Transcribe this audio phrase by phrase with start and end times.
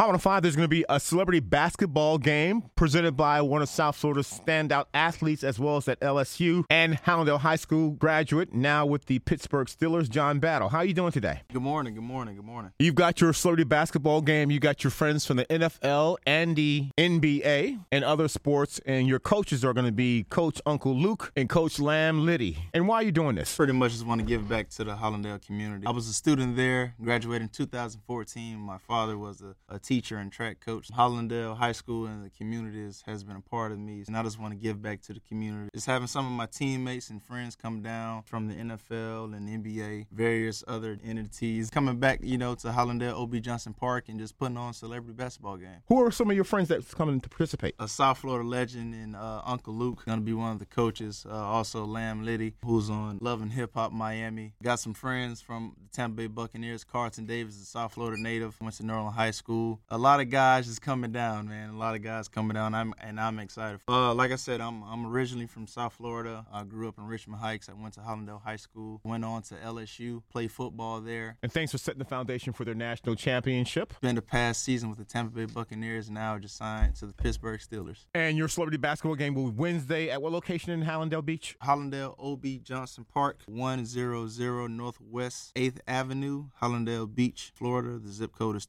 [0.00, 3.94] Hot 105, there's going to be a celebrity basketball game presented by one of South
[3.94, 9.04] Florida's standout athletes, as well as at LSU and Hallandale High School graduate, now with
[9.04, 10.70] the Pittsburgh Steelers, John Battle.
[10.70, 11.42] How are you doing today?
[11.52, 12.72] Good morning, good morning, good morning.
[12.78, 14.50] You've got your celebrity basketball game.
[14.50, 19.18] You got your friends from the NFL and the NBA and other sports, and your
[19.18, 22.56] coaches are going to be Coach Uncle Luke and Coach Lamb Liddy.
[22.72, 23.54] And why are you doing this?
[23.54, 25.86] Pretty much just want to give back to the Hallandale community.
[25.86, 28.58] I was a student there, graduated in 2014.
[28.58, 30.86] My father was a, a teacher and track coach.
[30.96, 34.38] Hallandale High School and the community has been a part of me, and I just
[34.38, 35.68] want to give back to the community.
[35.74, 40.06] Just having some of my teammates and friends come down from the NFL and NBA,
[40.12, 44.56] various other entities, coming back, you know, to Hallandale OB Johnson Park and just putting
[44.56, 45.82] on celebrity basketball game.
[45.88, 47.74] Who are some of your friends that's coming to participate?
[47.80, 51.26] A South Florida legend and uh, Uncle Luke going to be one of the coaches.
[51.28, 54.52] Uh, also Lamb Liddy, who's on Love and Hip Hop Miami.
[54.62, 56.84] Got some friends from the Tampa Bay Buccaneers.
[56.84, 59.79] Carlton Davis, a South Florida native, went to Norland High School.
[59.88, 61.70] A lot of guys just coming down, man.
[61.70, 62.74] A lot of guys coming down.
[62.74, 63.80] I'm and I'm excited.
[63.88, 66.46] Uh, like I said, I'm I'm originally from South Florida.
[66.52, 67.68] I grew up in Richmond Heights.
[67.68, 69.00] I went to Hallandale High School.
[69.04, 71.36] Went on to LSU, played football there.
[71.42, 73.94] And thanks for setting the foundation for their national championship.
[73.94, 77.12] Spent the past season with the Tampa Bay Buccaneers, and now just signed to the
[77.12, 78.06] Pittsburgh Steelers.
[78.14, 81.56] And your celebrity basketball game will be Wednesday at what location in Hallandale Beach?
[81.62, 87.98] Hallandale OB Johnson Park, 100 Northwest 8th Avenue, Hallandale Beach, Florida.
[87.98, 88.66] The zip code is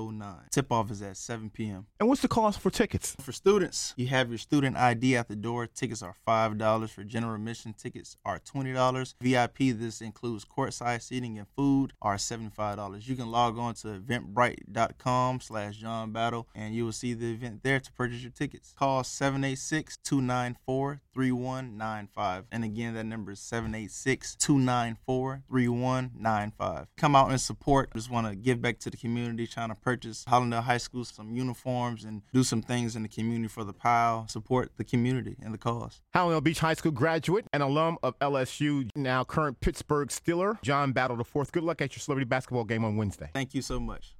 [0.00, 0.48] 3309.
[0.50, 1.86] Tip off is at 7 p.m.
[1.98, 3.16] And what's the cost for tickets?
[3.20, 5.66] For students, you have your student ID at the door.
[5.66, 6.90] Tickets are $5.
[6.90, 9.14] For general admission, tickets are $20.
[9.20, 13.06] VIP, this includes courtside seating and food, are $75.
[13.06, 17.62] You can log on to eventbrite.com slash John Battle and you will see the event
[17.62, 18.74] there to purchase your tickets.
[18.78, 22.44] Call 786 294 3195.
[22.52, 26.86] And again, that number is 786 294 3195.
[26.96, 27.92] Come out and support.
[27.94, 31.34] Just want to give back to the community, trying to purchase Hallandale High School some
[31.34, 34.26] uniforms and do some things in the community for the pile.
[34.28, 36.00] support the community and the cause.
[36.14, 41.18] Hallandale Beach High School graduate and alum of LSU, now current Pittsburgh Steeler, John Battle
[41.20, 41.52] IV.
[41.52, 43.30] Good luck at your celebrity basketball game on Wednesday.
[43.32, 44.14] Thank you so much.